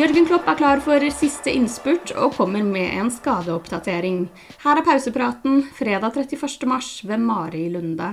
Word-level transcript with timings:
Jørgen 0.00 0.24
Klopp 0.24 0.46
er 0.48 0.56
klar 0.56 0.80
for 0.80 1.02
siste 1.12 1.52
innspurt 1.52 2.14
og 2.14 2.32
kommer 2.38 2.62
med 2.64 2.94
en 2.96 3.10
skadeoppdatering. 3.12 4.22
Her 4.62 4.78
er 4.80 4.86
pausepraten 4.86 5.58
fredag 5.76 6.16
31. 6.16 6.64
mars 6.70 6.88
ved 7.04 7.20
Mari 7.20 7.66
Lunde. 7.74 8.06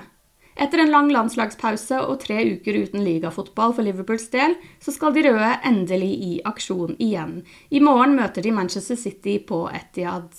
Etter 0.60 0.84
en 0.84 0.92
lang 0.92 1.08
landslagspause 1.16 2.02
og 2.10 2.20
tre 2.26 2.42
uker 2.58 2.82
uten 2.82 3.06
ligafotball 3.06 3.78
for 3.78 3.88
Liverpools 3.88 4.28
del, 4.36 4.58
så 4.84 4.92
skal 4.92 5.16
de 5.16 5.24
røde 5.30 5.54
endelig 5.70 6.12
i 6.28 6.34
aksjon 6.52 6.98
igjen. 7.00 7.38
I 7.72 7.80
morgen 7.80 8.20
møter 8.20 8.44
de 8.44 8.52
Manchester 8.58 9.00
City 9.00 9.38
på 9.48 9.64
Etihad. 9.72 10.34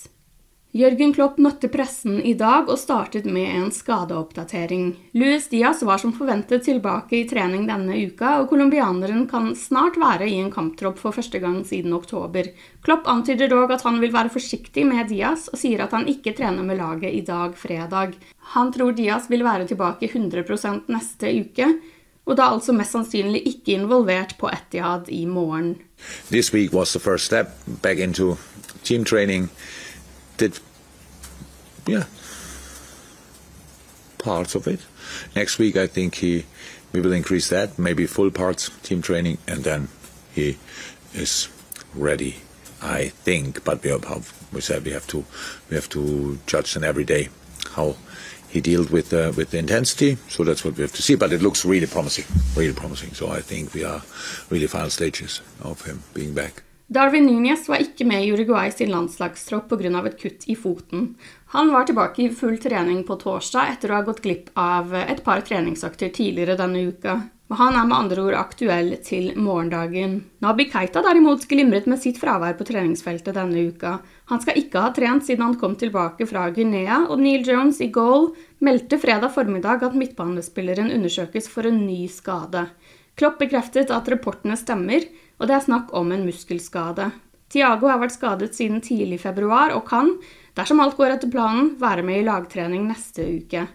Jørgen 0.69 1.15
Klopp 1.17 1.39
møtte 1.41 1.65
pressen 1.73 2.19
i 2.21 2.35
dag 2.37 2.67
og 2.69 2.77
startet 2.77 3.25
med 3.25 3.47
en 3.57 3.71
skadeoppdatering. 3.73 4.91
Luis 5.17 5.47
Diaz 5.49 5.79
var 5.81 5.97
som 5.97 6.11
forventet 6.13 6.67
tilbake 6.67 7.15
i 7.17 7.23
trening 7.25 7.63
denne 7.65 7.95
uka, 8.05 8.35
og 8.43 8.51
colombianeren 8.51 9.23
kan 9.31 9.55
snart 9.57 9.97
være 9.97 10.27
i 10.29 10.35
en 10.37 10.51
kamptropp 10.53 11.01
for 11.01 11.17
første 11.17 11.41
gang 11.41 11.63
siden 11.65 11.95
oktober. 11.97 12.51
Klopp 12.85 13.09
antyder 13.09 13.49
dog 13.49 13.73
at 13.73 13.81
han 13.87 13.97
vil 13.97 14.13
være 14.13 14.29
forsiktig 14.29 14.85
med 14.85 15.09
Diaz, 15.09 15.47
og 15.49 15.57
sier 15.57 15.81
at 15.87 15.97
han 15.97 16.05
ikke 16.05 16.35
trener 16.37 16.61
med 16.61 16.77
laget 16.77 17.17
i 17.17 17.25
dag, 17.25 17.57
fredag. 17.57 18.13
Han 18.53 18.69
tror 18.75 18.93
Diaz 18.93 19.25
vil 19.33 19.47
være 19.47 19.65
tilbake 19.73 20.05
100% 20.05 20.85
neste 20.93 21.33
uke, 21.33 21.71
og 22.29 22.37
da 22.37 22.51
altså 22.53 22.77
mest 22.77 22.93
sannsynlig 22.93 23.41
ikke 23.55 23.73
involvert 23.73 24.37
på 24.37 24.53
Etihad 24.53 25.09
i 25.09 25.25
morgen. 25.25 25.79
This 26.29 26.53
week 26.53 26.77
was 26.77 26.93
the 26.93 27.01
first 27.01 27.25
step 27.25 27.57
back 27.81 27.97
into 27.97 28.37
team. 28.83 29.49
Did, 30.39 30.59
yeah, 31.85 32.05
parts 34.17 34.55
of 34.55 34.67
it. 34.67 34.79
Next 35.35 35.59
week, 35.59 35.75
I 35.77 35.85
think 35.85 36.15
he 36.15 36.45
we 36.91 37.01
will 37.01 37.13
increase 37.13 37.49
that, 37.49 37.77
maybe 37.77 38.07
full 38.07 38.31
parts 38.31 38.71
team 38.81 39.01
training, 39.01 39.37
and 39.47 39.63
then 39.63 39.89
he 40.33 40.57
is 41.13 41.49
ready. 41.93 42.37
I 42.81 43.09
think, 43.09 43.65
but 43.65 43.83
we, 43.83 43.89
have, 43.89 44.49
we 44.53 44.61
said 44.61 44.85
we 44.85 44.91
have 44.91 45.05
to 45.07 45.25
we 45.69 45.75
have 45.75 45.89
to 45.89 46.39
judge 46.47 46.75
him 46.75 46.83
every 46.83 47.03
day 47.03 47.27
how 47.75 47.97
he 48.49 48.61
dealt 48.61 48.89
with 48.89 49.13
uh, 49.13 49.33
with 49.35 49.51
the 49.51 49.57
intensity. 49.57 50.17
So 50.29 50.43
that's 50.43 50.63
what 50.63 50.77
we 50.77 50.81
have 50.83 50.93
to 50.93 51.01
see. 51.01 51.15
But 51.15 51.33
it 51.33 51.41
looks 51.41 51.65
really 51.65 51.87
promising, 51.87 52.25
really 52.55 52.73
promising. 52.73 53.13
So 53.13 53.29
I 53.29 53.41
think 53.41 53.73
we 53.73 53.83
are 53.83 54.01
really 54.49 54.67
final 54.67 54.89
stages 54.89 55.41
of 55.61 55.85
him 55.85 56.03
being 56.13 56.33
back. 56.33 56.63
Darwin 56.89 57.27
Núñez 57.29 57.67
var 57.69 57.83
ikke 57.83 58.05
med 58.09 58.23
i 58.25 58.31
Uruguay 58.33 58.71
sin 58.73 58.89
landslagstropp 58.89 59.69
pga. 59.69 60.05
et 60.07 60.21
kutt 60.21 60.47
i 60.47 60.55
foten. 60.55 61.15
Han 61.53 61.71
var 61.71 61.85
tilbake 61.85 62.23
i 62.23 62.29
full 62.29 62.57
trening 62.57 63.03
på 63.03 63.15
torsdag 63.15 63.73
etter 63.73 63.91
å 63.91 63.95
ha 63.99 64.01
gått 64.01 64.23
glipp 64.23 64.49
av 64.55 64.95
et 64.95 65.23
par 65.23 65.41
treningsøkter 65.41 66.09
tidligere 66.09 66.57
denne 66.57 66.81
uka. 66.89 67.29
Han 67.49 67.75
er 67.75 67.85
med 67.85 67.97
andre 67.97 68.23
ord 68.23 68.33
aktuell 68.33 68.97
til 69.05 69.37
morgendagen. 69.37 70.23
Nabi 70.41 70.65
Keita 70.65 71.03
derimot 71.05 71.45
glimret 71.47 71.85
med 71.85 72.01
sitt 72.01 72.17
fravær 72.17 72.57
på 72.57 72.65
treningsfeltet 72.65 73.37
denne 73.37 73.69
uka. 73.69 73.99
Han 74.33 74.41
skal 74.41 74.57
ikke 74.57 74.81
ha 74.81 74.89
trent 74.89 75.25
siden 75.25 75.45
han 75.45 75.57
kom 75.61 75.75
tilbake 75.77 76.25
fra 76.25 76.49
Guinea, 76.49 77.03
og 77.05 77.21
Neil 77.21 77.45
Jones 77.45 77.81
i 77.81 77.91
goal 77.93 78.31
meldte 78.65 78.97
fredag 78.97 79.29
formiddag 79.37 79.85
at 79.85 79.93
midtbanespilleren 79.93 80.89
undersøkes 80.89 81.53
for 81.53 81.69
en 81.69 81.85
ny 81.85 82.07
skade. 82.09 82.65
Klopp 83.19 83.41
bekreftet 83.41 83.89
at 83.91 84.07
rapportene 84.09 84.55
stemmer, 84.57 85.03
og 85.39 85.47
det 85.47 85.55
er 85.57 85.65
snakk 85.65 85.93
om 85.97 86.11
en 86.11 86.27
muskelskade. 86.27 87.09
Tiago 87.49 87.89
har 87.89 87.99
vært 88.03 88.13
skadet 88.13 88.53
siden 88.55 88.83
tidlig 88.85 89.21
februar 89.23 89.73
og 89.73 89.87
kan, 89.89 90.13
dersom 90.57 90.83
alt 90.83 90.97
går 90.99 91.15
etter 91.15 91.31
planen, 91.33 91.73
være 91.81 92.05
med 92.05 92.21
i 92.21 92.27
lagtrening 92.27 92.85
neste 92.91 93.25
uke. 93.39 93.65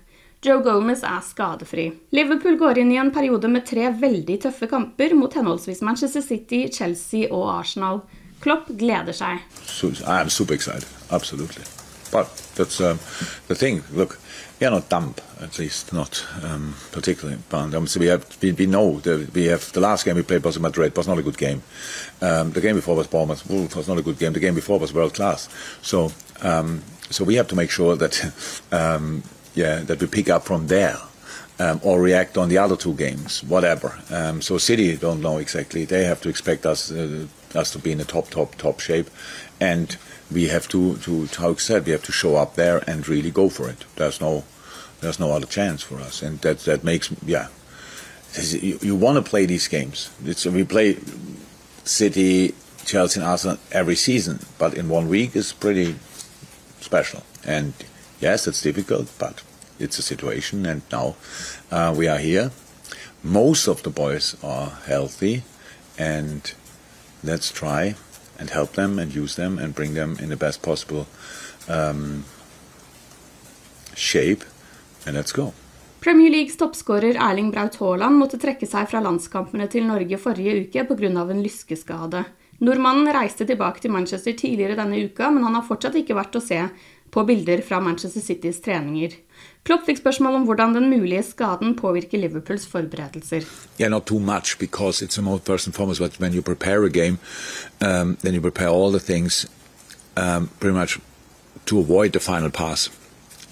Joe 0.45 0.61
Gomez 0.61 1.01
er 1.09 1.23
skadefri. 1.25 1.87
Liverpool 2.13 2.59
går 2.61 2.83
inn 2.83 2.93
i 2.93 3.01
en 3.01 3.11
periode 3.15 3.49
med 3.49 3.65
tre 3.65 3.89
veldig 3.97 4.37
tøffe 4.45 4.69
kamper 4.69 5.17
mot 5.17 5.33
henholdsvis 5.33 5.81
Manchester 5.87 6.21
City, 6.23 6.67
Chelsea 6.69 7.31
og 7.33 7.49
Arsenal. 7.57 8.03
Klopp 8.45 8.69
gleder 8.69 9.17
seg. 9.17 9.41
So, 9.65 9.89
That's 12.55 12.81
um, 12.81 12.99
the 13.49 13.55
thing. 13.55 13.83
Look, 13.93 14.19
we 14.61 14.67
are 14.67 14.71
not 14.71 14.89
dumb, 14.89 15.15
at 15.41 15.59
least 15.59 15.93
not 15.93 16.25
um, 16.43 16.75
particularly. 16.93 17.41
But 17.49 17.75
um, 17.75 17.87
so 17.87 18.01
we 18.01 18.07
have 18.07 18.25
we, 18.41 18.53
we 18.53 18.67
know 18.67 19.01
that 19.01 19.33
we 19.35 19.47
have 19.47 19.73
the 19.73 19.81
last 19.81 20.05
game 20.05 20.17
we 20.17 20.23
played 20.23 20.45
was 20.45 20.59
Madrid 20.59 20.97
was 20.97 21.09
not 21.09 21.19
a 21.19 21.23
good 21.23 21.39
game. 21.39 21.63
Um, 22.21 22.53
the 22.53 22.61
game 22.61 22.77
before 22.77 22.97
was 22.97 23.07
Bournemouth 23.07 23.49
was 23.77 23.89
not 23.89 23.99
a 23.99 24.03
good 24.03 24.19
game. 24.19 24.33
The 24.33 24.41
game 24.41 24.55
before 24.55 24.79
was 24.79 24.93
world 24.93 25.15
class. 25.15 25.49
So 25.83 26.13
um, 26.43 26.83
so 27.11 27.25
we 27.25 27.35
have 27.35 27.49
to 27.49 27.57
make 27.57 27.71
sure 27.71 27.97
that 27.97 28.63
um, 28.73 29.23
yeah 29.55 29.81
that 29.81 30.01
we 30.01 30.07
pick 30.07 30.29
up 30.29 30.45
from 30.45 30.69
there. 30.69 30.99
Um, 31.57 31.79
or 31.85 32.01
react 32.01 32.37
on 32.37 32.49
the 32.49 32.59
other 32.59 32.77
two 32.77 32.95
games, 32.95 33.45
whatever. 33.45 33.97
So 34.41 34.59
City 34.59 34.97
don't 34.97 35.21
know 35.21 35.39
exactly. 35.39 35.85
They 35.85 36.03
have 36.03 36.21
to 36.23 36.29
expect 36.29 36.67
us 36.67 36.91
uh, 36.91 37.29
us 37.57 37.71
to 37.73 37.79
be 37.79 37.93
in 37.93 37.99
the 37.99 38.05
top, 38.05 38.31
top, 38.31 38.55
top 38.57 38.81
shape, 38.81 39.09
and 39.61 39.97
we 40.31 40.49
have 40.49 40.69
to, 40.69 40.97
to, 40.99 41.27
how 41.39 41.55
said, 41.57 41.87
we 41.87 41.93
have 41.93 42.05
to 42.05 42.13
show 42.13 42.37
up 42.37 42.55
there 42.55 42.83
and 42.87 43.09
really 43.09 43.31
go 43.31 43.49
for 43.49 43.69
it. 43.69 43.85
There's 43.97 44.21
no 44.21 44.45
there's 45.01 45.21
no 45.21 45.33
other 45.33 45.47
chance 45.47 45.83
for 45.83 45.97
us, 45.97 46.23
and 46.23 46.41
that 46.41 46.61
that 46.61 46.83
makes 46.83 47.13
yeah. 47.25 47.49
You, 48.37 48.79
you 48.83 48.97
want 48.97 49.17
to 49.17 49.31
play 49.31 49.47
these 49.47 49.69
games. 49.69 50.11
It's, 50.25 50.45
we 50.45 50.65
play 50.65 50.99
City, 51.85 52.53
Chelsea, 52.85 53.21
and 53.21 53.29
Arsenal 53.29 53.59
every 53.71 53.95
season, 53.95 54.41
but 54.59 54.75
in 54.75 54.89
one 54.89 55.09
week 55.09 55.37
is 55.37 55.53
pretty 55.53 55.95
special. 56.81 57.23
And 57.47 57.75
yes, 58.21 58.49
it's 58.49 58.61
difficult, 58.61 59.09
but 59.19 59.43
it's 59.79 59.99
a 60.01 60.03
situation. 60.03 60.67
And 60.67 60.83
now 60.91 61.15
uh, 61.71 61.95
we 61.97 62.09
are 62.09 62.19
here. 62.19 62.51
Most 63.23 63.69
of 63.69 63.85
the 63.85 63.91
boys 63.91 64.37
are 64.43 64.71
healthy, 64.87 65.45
and 65.97 66.53
let's 67.25 67.51
try 67.51 67.95
and 68.39 68.51
help 68.51 68.73
them 68.73 68.99
and 68.99 69.15
use 69.15 69.37
them 69.37 69.59
and 69.59 69.75
bring 69.75 69.95
them 69.95 70.17
in 70.21 70.29
the 70.29 70.37
best 70.37 70.63
possible 70.63 71.07
um, 71.69 72.25
shape 73.95 74.45
And 75.07 75.17
let's 75.17 75.33
go. 75.33 75.53
Premier 76.01 76.31
Leagues 76.31 76.57
toppskårer 76.57 77.17
Erling 77.17 77.51
Braut 77.51 77.77
Haaland 77.81 78.17
måtte 78.21 78.39
trekke 78.41 78.67
seg 78.69 78.89
fra 78.89 79.01
landskampene 79.05 79.69
til 79.73 79.87
Norge 79.89 80.19
forrige 80.21 80.65
uke 80.65 80.85
pga. 80.89 81.09
en 81.31 81.43
lyskeskade. 81.43 82.25
Nordmannen 82.61 83.13
reiste 83.13 83.45
tilbake 83.45 83.81
til 83.81 83.91
Manchester 83.91 84.33
tidligere 84.33 84.77
denne 84.77 85.05
uka, 85.05 85.31
men 85.31 85.45
han 85.45 85.55
har 85.55 85.67
fortsatt 85.67 85.97
ikke 85.97 86.15
vært 86.15 86.37
å 86.37 86.41
se 86.41 86.61
på 87.15 87.23
bilder 87.25 87.63
fra 87.63 87.79
Manchester 87.81 88.21
Citys 88.21 88.59
treninger. 88.65 89.15
Klopp 89.65 89.87
fikk 89.87 90.01
spørsmål 90.01 90.41
om 90.41 90.47
hvordan 90.49 90.75
den 90.75 90.89
mulige 90.91 91.23
skaden 91.23 91.77
påvirker 91.79 92.19
Liverpools 92.19 92.67
forberedelser. 92.67 93.47
Yeah, 93.79 93.91
not 93.91 94.07
too 94.07 94.19
much 94.19 94.59
because 94.59 95.05
it's 95.05 95.19
about 95.19 95.47
first 95.47 95.67
and 95.67 95.75
foremost 95.75 96.01
but 96.01 96.21
when 96.21 96.35
you 96.35 96.43
prepare 96.43 96.85
a 96.85 96.91
game, 96.91 97.19
um, 97.81 98.17
then 98.23 98.35
you 98.35 98.41
prepare 98.41 98.69
all 98.69 98.91
the 98.91 99.01
things 99.01 99.47
um, 100.17 100.51
pretty 100.61 100.75
much 100.75 100.99
to 101.67 101.79
avoid 101.79 102.13
the 102.13 102.21
final 102.21 102.51
pass. 102.51 102.91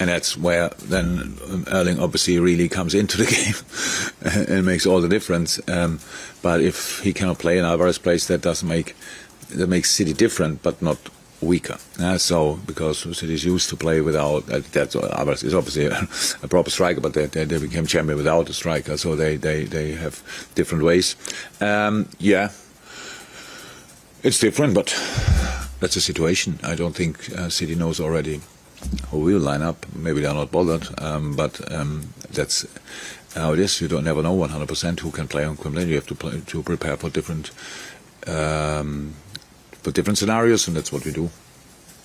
And 0.00 0.08
that's 0.08 0.36
where 0.36 0.70
then 0.90 1.38
Erling 1.70 2.00
obviously 2.00 2.38
really 2.40 2.68
comes 2.68 2.94
into 2.94 3.16
the 3.16 3.26
game 3.36 4.48
and 4.48 4.66
makes 4.66 4.86
all 4.86 5.00
the 5.00 5.08
difference. 5.08 5.60
Um, 5.68 6.00
but 6.42 6.60
if 6.60 7.00
he 7.04 7.12
cannot 7.12 7.38
play 7.38 7.58
in 7.58 7.64
Alvarez 7.64 7.98
plays, 7.98 8.26
that 8.26 8.40
doesn't 8.40 8.68
make 8.68 8.96
that 9.50 9.68
makes 9.68 9.90
City 9.90 10.12
different, 10.12 10.62
but 10.62 10.82
not 10.82 10.98
weaker. 11.42 11.76
Uh, 12.00 12.16
so 12.18 12.58
because 12.66 12.98
City 13.18 13.34
used 13.34 13.68
to 13.68 13.76
play 13.76 14.00
without 14.00 14.48
uh, 14.50 14.60
that, 14.72 14.94
Alvarez 14.94 15.42
is 15.42 15.54
obviously 15.54 15.86
a, 15.86 16.08
a 16.44 16.48
proper 16.48 16.70
striker, 16.70 17.00
but 17.00 17.14
they, 17.14 17.26
they, 17.26 17.44
they, 17.44 17.58
became 17.58 17.86
champion 17.86 18.16
without 18.16 18.48
a 18.48 18.52
striker, 18.52 18.96
so 18.96 19.16
they 19.16 19.36
they, 19.36 19.64
they 19.64 19.92
have 19.92 20.22
different 20.54 20.84
ways. 20.84 21.16
Um, 21.60 22.08
yeah, 22.18 22.50
it's 24.22 24.38
different, 24.38 24.74
but 24.74 24.86
that's 25.80 25.94
the 25.94 26.00
situation. 26.00 26.58
I 26.62 26.74
don't 26.74 26.94
think 26.94 27.30
uh, 27.36 27.48
City 27.48 27.74
knows 27.74 28.00
already 28.00 28.40
who 29.10 29.20
will 29.20 29.40
line 29.40 29.62
up. 29.62 29.86
Maybe 29.94 30.20
they're 30.20 30.34
not 30.34 30.50
bothered, 30.50 30.88
um, 31.00 31.34
but 31.36 31.72
um, 31.72 32.08
that's 32.30 32.66
how 33.34 33.52
it 33.52 33.58
is. 33.58 33.80
You 33.80 33.88
don't 33.88 34.04
never 34.04 34.22
know 34.22 34.36
100% 34.36 35.00
who 35.00 35.10
can 35.10 35.28
play 35.28 35.44
on 35.44 35.56
Quimbledon. 35.56 35.88
You 35.88 35.96
have 35.96 36.06
to 36.06 36.14
play, 36.14 36.40
to 36.46 36.62
prepare 36.62 36.96
for 36.96 37.10
different 37.10 37.50
um, 38.26 39.14
for 39.82 39.92
different 39.92 40.18
scenarios, 40.18 40.68
and 40.68 40.76
that's 40.76 40.92
what 40.92 41.04
we 41.04 41.12
do. 41.12 41.28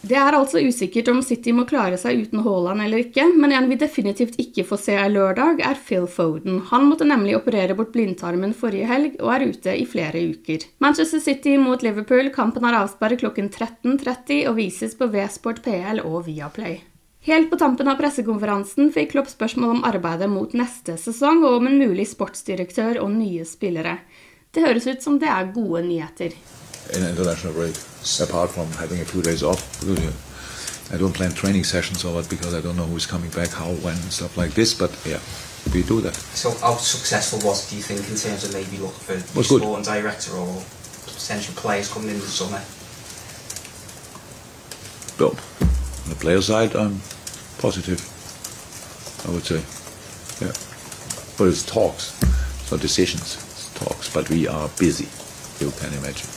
Det 0.07 0.15
er 0.15 0.35
altså 0.37 0.61
usikkert 0.61 1.07
om 1.09 1.23
City 1.25 1.51
må 1.55 1.63
klare 1.67 1.97
seg 1.99 2.19
uten 2.21 2.43
Haaland 2.45 2.83
eller 2.83 3.01
ikke, 3.01 3.25
men 3.33 3.51
en 3.51 3.65
vi 3.67 3.79
definitivt 3.81 4.35
ikke 4.39 4.63
får 4.69 4.79
se 4.83 4.97
lørdag, 5.09 5.63
er 5.65 5.79
Phil 5.87 6.05
Foden. 6.07 6.59
Han 6.69 6.85
måtte 6.87 7.07
nemlig 7.07 7.33
operere 7.35 7.75
bort 7.75 7.91
blindtarmen 7.95 8.53
forrige 8.55 8.87
helg 8.87 9.15
og 9.17 9.31
er 9.33 9.47
ute 9.49 9.73
i 9.73 9.87
flere 9.89 10.21
uker. 10.29 10.67
Manchester 10.83 11.23
City 11.23 11.55
mot 11.57 11.81
Liverpool, 11.83 12.29
kampen 12.35 12.67
har 12.67 12.77
avsperret 12.83 13.23
klokken 13.23 13.49
13.30 13.49 14.45
og 14.51 14.59
vises 14.61 14.93
på 14.95 15.09
V-Sport 15.11 15.63
PL 15.65 16.03
og 16.05 16.27
Viaplay. 16.29 16.77
Helt 17.27 17.49
på 17.51 17.57
tampen 17.59 17.89
av 17.91 17.97
pressekonferansen 17.99 18.93
fikk 18.95 19.15
Klopp 19.15 19.27
spørsmål 19.33 19.79
om 19.79 19.83
arbeidet 19.89 20.29
mot 20.31 20.53
neste 20.55 20.95
sesong 21.01 21.41
og 21.41 21.57
om 21.57 21.67
en 21.67 21.81
mulig 21.81 22.05
sportsdirektør 22.13 23.01
og 23.01 23.11
nye 23.17 23.43
spillere. 23.49 23.97
Det 24.53 24.63
høres 24.63 24.87
ut 24.87 25.03
som 25.03 25.17
det 25.19 25.27
er 25.27 25.51
gode 25.51 25.83
nyheter. 25.89 26.37
In 26.93 27.03
international 27.03 27.53
break, 27.53 27.75
apart 28.21 28.49
from 28.51 28.71
having 28.73 29.01
a 29.01 29.05
few 29.05 29.21
days 29.21 29.43
off. 29.43 29.61
I 30.93 30.97
don't 30.97 31.13
plan 31.13 31.33
training 31.33 31.65
sessions 31.65 32.05
or 32.05 32.13
what 32.13 32.29
because 32.29 32.53
I 32.53 32.61
don't 32.61 32.77
know 32.77 32.85
who's 32.85 33.05
coming 33.05 33.29
back, 33.31 33.49
how, 33.49 33.71
when, 33.83 33.93
and 33.95 34.11
stuff 34.11 34.37
like 34.37 34.51
this. 34.53 34.73
But 34.73 34.91
yeah, 35.05 35.19
we 35.73 35.83
do 35.83 35.99
that. 36.01 36.15
So 36.15 36.51
how 36.59 36.75
successful 36.75 37.39
was 37.47 37.65
it, 37.65 37.71
do 37.71 37.75
you 37.75 37.83
think, 37.83 37.99
in 38.09 38.15
terms 38.15 38.45
of 38.45 38.53
maybe 38.53 38.77
looking 38.77 39.03
for 39.03 39.13
a 39.13 39.43
sporting 39.43 39.83
director 39.83 40.33
or 40.37 40.63
potential 41.05 41.53
players 41.55 41.91
coming 41.91 42.09
in 42.09 42.19
the 42.19 42.25
summer? 42.25 42.61
Well, 45.19 45.35
on 46.03 46.09
the 46.09 46.15
player 46.15 46.41
side, 46.41 46.75
I'm 46.75 47.01
positive. 47.57 47.99
I 49.27 49.31
would 49.31 49.43
say, 49.43 49.59
yeah. 50.39 50.53
But 51.37 51.49
it's 51.49 51.65
talks, 51.65 52.17
it's 52.61 52.71
not 52.71 52.79
decisions. 52.79 53.35
It's 53.35 53.73
talks. 53.73 54.13
But 54.13 54.29
we 54.29 54.47
are 54.47 54.69
busy. 54.79 55.09
You 55.59 55.71
can 55.71 55.91
imagine. 55.97 56.36